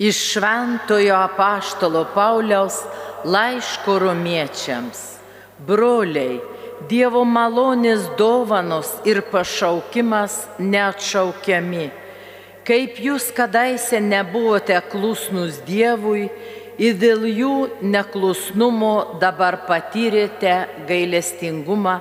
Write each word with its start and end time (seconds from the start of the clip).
Iš 0.00 0.16
Šventojo 0.32 1.14
apaštalo 1.14 2.06
Pauliaus 2.14 2.78
laiško 3.24 3.98
romiečiams. 3.98 5.02
Broliai, 5.68 6.38
Dievo 6.88 7.26
malonės 7.28 8.06
dovanos 8.16 8.94
ir 9.04 9.20
pašaukimas 9.28 10.38
neatšaukiami. 10.56 11.90
Kaip 12.64 12.96
jūs 13.04 13.28
kadaise 13.36 14.00
nebuvote 14.00 14.80
klusnus 14.88 15.60
Dievui 15.68 16.30
ir 16.80 16.96
dėl 16.96 17.28
jų 17.28 17.54
neklusnumo 17.84 19.20
dabar 19.20 19.60
patyrėte 19.68 20.54
gailestingumą, 20.88 21.98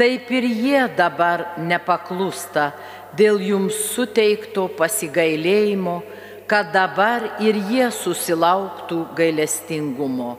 taip 0.00 0.32
ir 0.32 0.48
jie 0.48 0.86
dabar 0.96 1.50
nepaklūsta 1.60 2.70
dėl 3.12 3.44
jums 3.44 3.76
suteikto 3.92 4.70
pasigailėjimo 4.80 6.00
kad 6.46 6.70
dabar 6.70 7.24
ir 7.42 7.58
jie 7.68 7.88
susilauktų 7.90 9.00
gailestingumo. 9.18 10.36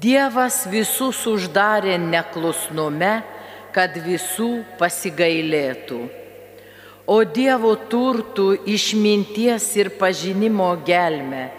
Dievas 0.00 0.64
visus 0.70 1.20
uždarė 1.26 1.96
neklusnume, 1.98 3.22
kad 3.74 3.96
visų 3.98 4.62
pasigailėtų. 4.78 6.00
O 7.10 7.18
Dievo 7.26 7.74
turtų 7.90 8.54
išminties 8.70 9.66
ir 9.76 9.90
pažinimo 9.98 10.70
gelme, 10.86 11.50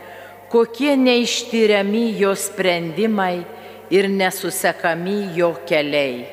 kokie 0.49 0.95
neištyriami 0.97 2.07
jo 2.17 2.31
sprendimai 2.39 3.43
ir 3.93 4.07
nesusekami 4.09 5.35
jo 5.35 5.51
keliai. 5.67 6.23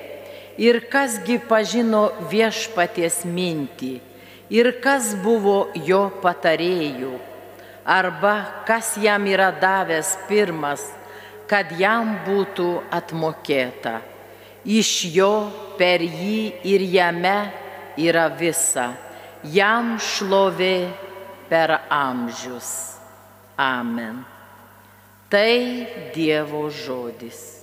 Ir 0.63 0.79
kasgi 0.93 1.41
pažino 1.49 2.07
viešpaties 2.31 3.23
mintį, 3.27 3.93
ir 4.53 4.73
kas 4.85 5.13
buvo 5.25 5.67
jo 5.89 6.07
patarėjų 6.23 7.32
arba 7.85 8.65
kas 8.67 8.97
jam 8.97 9.27
yra 9.27 9.51
davęs 9.53 10.17
pirmas, 10.29 10.83
kad 11.47 11.73
jam 11.79 12.19
būtų 12.27 12.83
atmokėta. 12.91 14.01
Iš 14.65 14.91
jo, 15.11 15.51
per 15.79 16.01
jį 16.01 16.63
ir 16.65 16.85
jame 16.87 17.39
yra 17.99 18.29
visa. 18.31 18.93
Jam 19.43 19.97
šlovė 19.99 20.93
per 21.51 21.81
amžius. 21.91 22.95
Amen. 23.59 24.23
Tai 25.29 25.87
Dievo 26.15 26.69
žodis. 26.71 27.62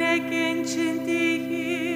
내겐 0.00 0.64
진디히 0.64 1.89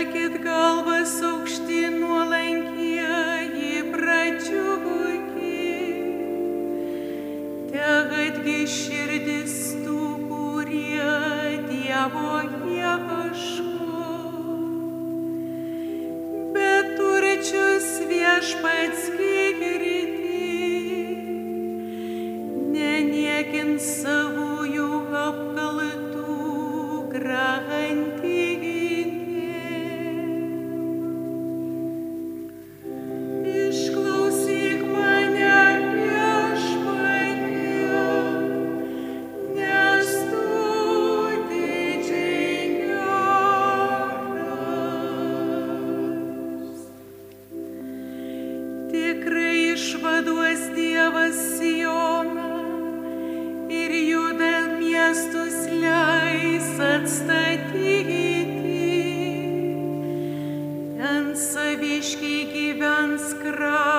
pakelkit 0.00 0.42
galvas 0.42 1.20
aukštyn 1.22 2.00
nuolankieji 2.00 3.82
pradžiugukit. 3.92 5.28
Tegatgi 7.68 8.60
širdis 8.64 9.56
tų, 9.84 10.00
kurie 10.30 11.12
Dievo 11.68 12.40
ieško. 12.72 14.08
Bet 16.56 16.96
turčius 16.96 17.92
viešpats 18.08 19.19
terra 63.60 63.89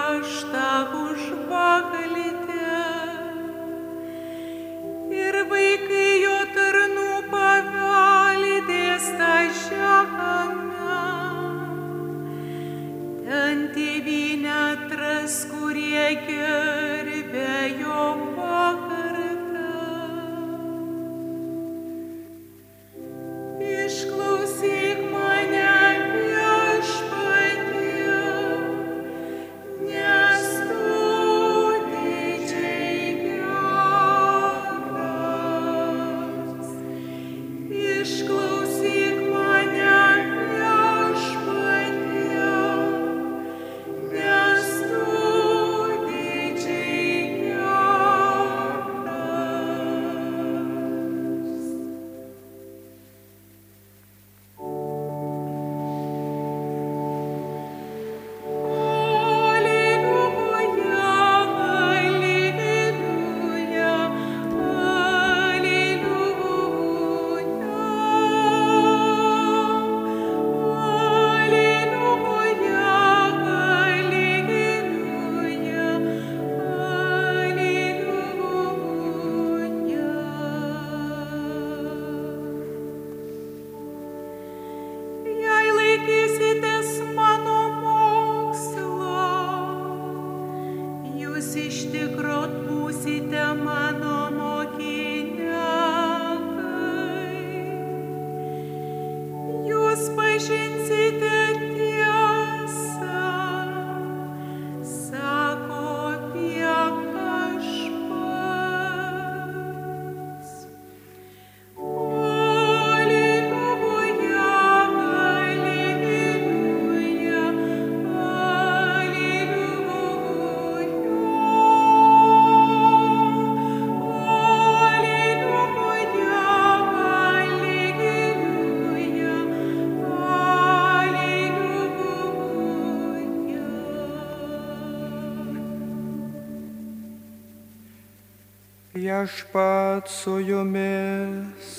Viešpat 139.02 140.10
su 140.10 140.40
jumis. 140.40 141.70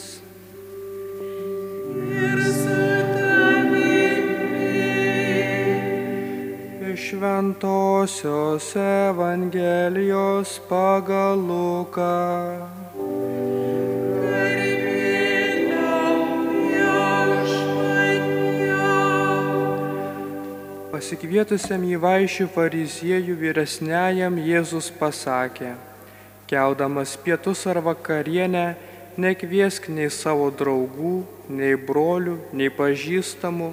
Ir 2.19 2.41
su 2.43 2.79
tavimi. 3.15 4.09
Iš 6.93 7.01
Šventojios 7.11 8.77
Evangelijos 8.77 10.61
pagal 10.69 11.39
Luką. 11.39 12.59
Pasikvietusiam 20.91 21.87
į 21.87 22.03
vaišių 22.03 22.51
fariziejų 22.51 23.39
vyresniajam 23.47 24.43
Jėzus 24.43 24.91
pasakė, 24.99 25.77
keldamas 26.53 27.17
pietus 27.17 27.65
ar 27.67 27.81
vakarienę, 27.81 28.75
nekviesk 29.17 29.89
nei 29.89 30.11
savo 30.13 30.51
draugų, 30.53 31.23
nei 31.49 31.79
brolių, 31.81 32.37
nei 32.53 32.69
pažįstamų, 32.69 33.71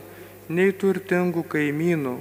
nei 0.47 0.71
turtingų 0.71 1.43
kaimynų, 1.51 2.15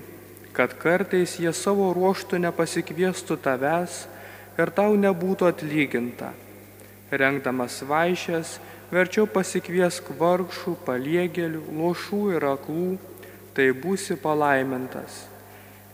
kad 0.57 0.75
kartais 0.83 1.37
jie 1.39 1.53
savo 1.55 1.93
ruoštų 1.95 2.41
nepasikviestų 2.43 3.39
tavęs 3.45 4.01
ir 4.59 4.73
tau 4.75 4.97
nebūtų 4.99 5.47
atlyginta. 5.47 6.33
Rengdamas 7.15 7.79
vaišės, 7.87 8.57
verčiau 8.91 9.29
pasikviesk 9.31 10.11
vargšų, 10.19 10.75
paliegėlių, 10.85 11.63
lošų 11.79 12.23
ir 12.35 12.49
aklų, 12.51 12.89
tai 13.55 13.71
būsi 13.75 14.19
palaimintas, 14.19 15.23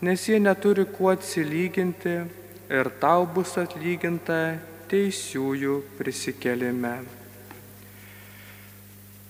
nes 0.01 0.25
jie 0.25 0.41
neturi 0.41 0.87
kuo 0.89 1.13
atsilyginti 1.13 2.17
ir 2.69 2.89
tau 3.01 3.25
bus 3.29 3.57
atlyginta 3.61 4.57
teisiųjų 4.89 5.81
prisikelime. 5.97 6.95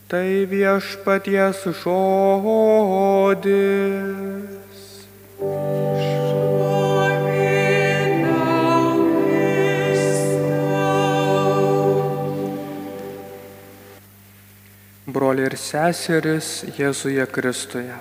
Tai 0.06 0.46
viešpaties 0.52 1.64
žodis. 1.82 3.56
Broliai 15.16 15.48
ir 15.48 15.56
seseris 15.58 16.66
Jėzuje 16.76 17.26
Kristuje. 17.32 17.98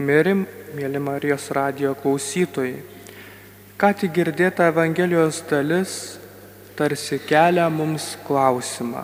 Mirim, 0.00 0.46
mėly 0.74 1.00
Marijos 1.00 1.50
radio 1.54 1.94
klausytojai. 1.94 2.95
Ką 3.76 3.90
tik 3.92 4.14
girdėta 4.16 4.70
Evangelijos 4.70 5.42
dalis 5.50 5.90
tarsi 6.78 7.18
kelia 7.20 7.66
mums 7.68 8.14
klausimą. 8.24 9.02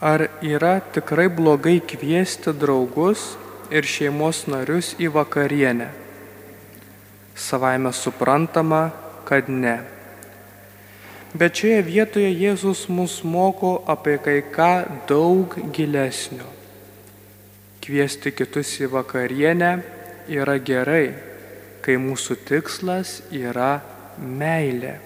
Ar 0.00 0.24
yra 0.40 0.78
tikrai 0.80 1.26
blogai 1.28 1.76
kviesti 1.84 2.54
draugus 2.56 3.34
ir 3.68 3.84
šeimos 3.84 4.46
narius 4.48 4.94
į 4.96 5.12
vakarienę? 5.12 5.90
Savaime 7.36 7.92
suprantama, 7.92 8.86
kad 9.28 9.52
ne. 9.52 9.76
Bet 11.36 11.60
šioje 11.60 11.84
vietoje 11.84 12.32
Jėzus 12.32 12.88
mus 12.88 13.20
moko 13.20 13.82
apie 13.84 14.16
kai 14.24 14.40
ką 14.56 14.72
daug 15.04 15.52
gilesnio. 15.68 16.48
Kviesti 17.84 18.32
kitus 18.32 18.72
į 18.80 18.88
vakarienę 18.96 19.74
yra 20.32 20.56
gerai, 20.56 21.10
kai 21.84 21.96
mūsų 22.00 22.36
tikslas 22.48 23.20
yra 23.32 23.80
meilė. 24.18 24.98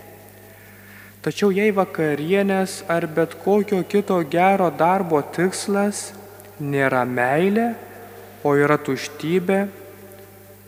Tačiau 1.25 1.49
jei 1.55 1.73
vakarienės 1.73 2.83
ar 2.91 3.07
bet 3.09 3.39
kokio 3.45 3.81
kito 3.89 4.19
gero 4.29 4.69
darbo 4.69 5.23
tikslas 5.25 6.11
nėra 6.61 7.05
meilė, 7.09 7.71
o 8.45 8.53
yra 8.61 8.77
tuštybė, 8.77 9.63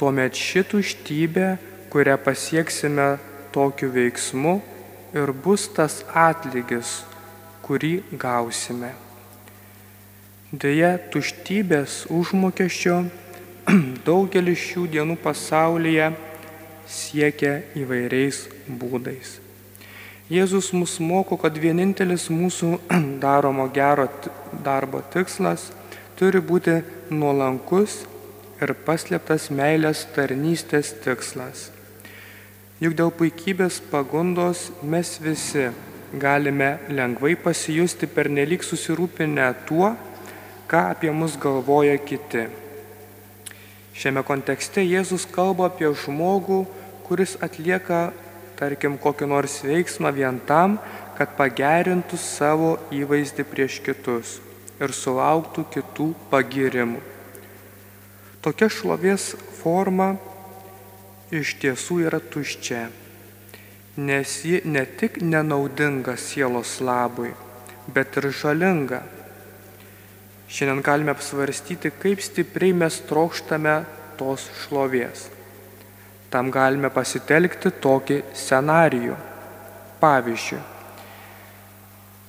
tuomet 0.01 0.39
ši 0.39 0.63
tuštybė, 0.71 1.51
kurią 1.93 2.17
pasieksime 2.25 3.11
tokiu 3.53 3.91
veiksmu, 3.93 4.55
ir 5.17 5.33
bus 5.33 5.67
tas 5.73 6.01
atlygis, 6.15 7.03
kurį 7.65 8.01
gausime. 8.21 8.93
Deja, 10.53 10.95
tuštybės 11.13 12.05
užmokesčio 12.13 13.03
daugelis 14.07 14.61
šių 14.63 14.87
dienų 14.93 15.17
pasaulyje 15.23 16.11
siekia 16.87 17.59
įvairiais 17.75 18.45
būdais. 18.69 19.41
Jėzus 20.31 20.73
mus 20.75 20.97
moko, 20.99 21.39
kad 21.39 21.55
vienintelis 21.59 22.29
mūsų 22.31 22.77
daromo 23.25 23.69
gero 23.75 24.09
darbo 24.65 25.03
tikslas 25.13 25.71
turi 26.19 26.43
būti 26.43 26.81
nuolankus 27.11 28.05
ir 28.63 28.73
paslėptas 28.87 29.49
meilės 29.51 30.05
tarnystės 30.15 30.95
tikslas. 31.05 31.71
Juk 32.83 32.95
dėl 32.99 33.11
puikybės 33.15 33.81
pagundos 33.91 34.69
mes 34.83 35.17
visi 35.23 35.71
galime 36.13 36.77
lengvai 36.93 37.35
pasijusti 37.41 38.07
per 38.07 38.31
nelik 38.31 38.63
susirūpinę 38.67 39.49
tuo, 39.69 39.95
ką 40.71 40.87
apie 40.93 41.11
mus 41.15 41.39
galvoja 41.41 41.97
kiti. 41.99 42.47
Šiame 43.97 44.21
kontekste 44.29 44.83
Jėzus 44.85 45.25
kalba 45.33 45.71
apie 45.71 45.89
žmogų, 45.89 46.67
kuris 47.07 47.37
atlieka, 47.41 48.11
tarkim, 48.59 48.99
kokį 49.01 49.29
nors 49.31 49.63
veiksmą 49.65 50.13
vien 50.13 50.41
tam, 50.49 50.77
kad 51.17 51.33
pagerintų 51.39 52.19
savo 52.21 52.75
įvaizdį 52.93 53.47
prieš 53.49 53.81
kitus 53.87 54.37
ir 54.77 54.93
sulauktų 54.93 55.65
kitų 55.73 56.11
pagirimų. 56.29 57.01
Tokia 58.45 58.69
šlovės 58.71 59.31
forma 59.63 60.13
iš 61.35 61.57
tiesų 61.63 62.03
yra 62.07 62.21
tuščia, 62.21 62.85
nes 63.97 64.35
ji 64.45 64.61
ne 64.69 64.85
tik 64.87 65.23
nenaudinga 65.25 66.19
sielos 66.21 66.77
labui, 66.85 67.33
bet 67.89 68.21
ir 68.21 68.29
žalinga. 68.31 69.01
Šiandien 70.47 70.83
galime 70.87 71.11
apsvarstyti, 71.11 71.91
kaip 71.91 72.23
stipriai 72.23 72.75
mes 72.77 73.01
trokštame 73.09 73.81
tos 74.19 74.47
šlovės. 74.63 75.27
Tam 76.31 76.51
galime 76.55 76.91
pasitelkti 76.95 77.73
tokį 77.83 78.21
scenarijų. 78.35 79.17
Pavyzdžiui, 79.97 80.59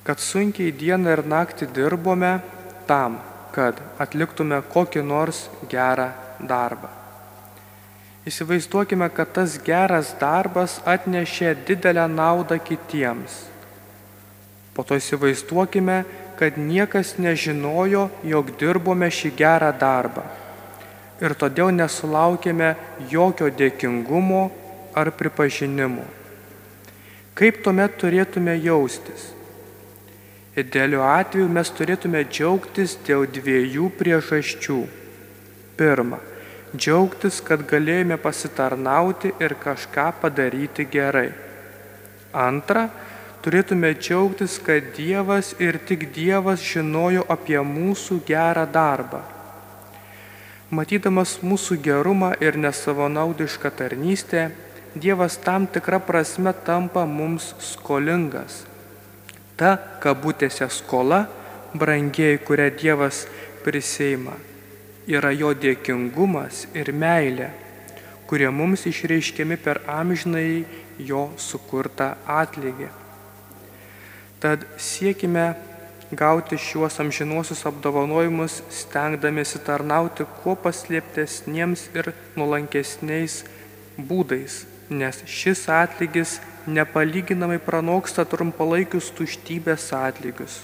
kad 0.07 0.21
sunkiai 0.23 0.71
dieną 0.71 1.17
ir 1.17 1.21
naktį 1.27 1.67
dirbome 1.75 2.37
tam, 2.87 3.17
kad 3.51 3.81
atliktume 3.99 4.61
kokį 4.71 5.03
nors 5.03 5.49
gerą 5.67 6.07
darbą. 6.39 6.87
Įsivaizduokime, 8.27 9.07
kad 9.11 9.33
tas 9.35 9.57
geras 9.63 10.13
darbas 10.19 10.77
atnešė 10.87 11.53
didelę 11.67 12.07
naudą 12.11 12.57
kitiems. 12.59 13.35
Po 14.75 14.83
to 14.87 14.97
įsivaizduokime, 14.99 16.01
kad 16.37 16.57
niekas 16.57 17.15
nežinojo, 17.17 18.07
jog 18.23 18.51
dirbome 18.59 19.09
šį 19.11 19.33
gerą 19.37 19.71
darbą. 19.79 20.25
Ir 21.17 21.33
todėl 21.33 21.71
nesulaukėme 21.73 22.75
jokio 23.09 23.49
dėkingumo 23.49 24.43
ar 24.97 25.09
pripažinimo. 25.17 26.05
Kaip 27.37 27.63
tuomet 27.65 27.97
turėtume 28.01 28.53
jaustis? 28.61 29.33
Idealiu 30.57 31.03
atveju 31.05 31.49
mes 31.53 31.69
turėtume 31.77 32.23
džiaugtis 32.25 32.95
dėl 33.05 33.27
dviejų 33.29 33.91
priežasčių. 33.99 34.77
Pirma, 35.77 36.17
džiaugtis, 36.73 37.43
kad 37.45 37.61
galėjome 37.69 38.17
pasitarnauti 38.17 39.35
ir 39.37 39.53
kažką 39.61 40.07
padaryti 40.21 40.87
gerai. 40.89 41.29
Antra, 42.33 42.87
turėtume 43.45 43.93
džiaugtis, 43.95 44.57
kad 44.63 44.93
Dievas 44.97 45.53
ir 45.59 45.79
tik 45.87 46.09
Dievas 46.15 46.63
žinojo 46.63 47.25
apie 47.29 47.59
mūsų 47.61 48.21
gerą 48.27 48.65
darbą. 48.69 49.21
Matydamas 50.69 51.37
mūsų 51.39 51.77
gerumą 51.79 52.33
ir 52.43 52.57
nesavanaudišką 52.59 53.71
tarnystę, 53.71 54.49
Dievas 54.97 55.37
tam 55.37 55.67
tikrą 55.67 55.99
prasme 56.03 56.53
tampa 56.65 57.05
mums 57.05 57.53
skolingas. 57.61 58.65
Ta 59.55 59.77
kabutėse 60.01 60.67
skola, 60.73 61.27
brangiai, 61.73 62.39
kurią 62.41 62.67
Dievas 62.75 63.23
prisėima, 63.63 64.35
yra 65.07 65.31
jo 65.31 65.53
dėkingumas 65.53 66.65
ir 66.75 66.91
meilė, 66.91 67.51
kurie 68.27 68.49
mums 68.51 68.83
išreiškiami 68.89 69.57
per 69.63 69.81
amžinai 69.87 70.65
jo 70.99 71.29
sukurtą 71.39 72.15
atlygį. 72.27 73.06
Tad 74.39 74.65
siekime 74.77 75.55
gauti 76.11 76.57
šiuos 76.61 76.99
amžinuosius 77.01 77.65
apdovanojimus, 77.67 78.61
stengdamėsi 78.71 79.59
tarnauti 79.65 80.27
kuo 80.43 80.55
paslėptesniems 80.61 81.87
ir 81.97 82.13
nulankesniais 82.37 83.41
būdais, 83.97 84.65
nes 84.89 85.23
šis 85.25 85.65
atlygis 85.73 86.37
nepalyginamai 86.67 87.57
pranoksta 87.63 88.27
trumpalaikius 88.29 89.09
tuštybės 89.17 89.89
atlygius. 89.97 90.61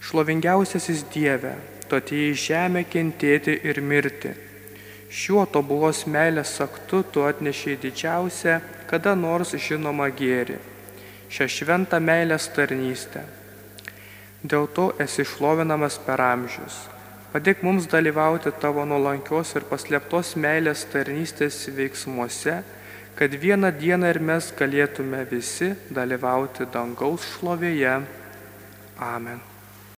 Šlovingiausiasis 0.00 1.04
Dieve, 1.12 1.54
tu 1.88 1.98
atėjai 2.00 2.36
žemę 2.44 2.84
kentėti 2.88 3.56
ir 3.62 3.80
mirti. 3.84 4.32
Šiuo 5.10 5.44
tobulos 5.50 6.04
meilės 6.06 6.54
aktu 6.64 7.02
tu 7.12 7.24
atnešiai 7.26 7.76
didžiausią, 7.82 8.60
kada 8.90 9.14
nors 9.14 9.54
žinomą 9.54 10.08
gėrį- 10.16 10.58
šią 11.30 11.46
šventą 11.48 12.00
meilės 12.02 12.48
tarnystę. 12.54 13.22
Dėl 14.42 14.66
to 14.74 14.90
esi 15.02 15.24
šlovinamas 15.28 15.98
per 16.06 16.22
amžius. 16.24 16.86
Padėk 17.30 17.60
mums 17.62 17.86
dalyvauti 17.86 18.50
tavo 18.58 18.82
nuolankios 18.88 19.52
ir 19.54 19.66
paslėptos 19.70 20.32
meilės 20.34 20.82
tarnystės 20.90 21.62
veiksmuose, 21.76 22.56
kad 23.14 23.36
vieną 23.44 23.70
dieną 23.76 24.10
ir 24.10 24.18
mes 24.32 24.50
galėtume 24.58 25.22
visi 25.30 25.70
dalyvauti 25.94 26.66
dangaus 26.72 27.28
šlovėje. 27.36 28.00
Amen. 28.98 29.49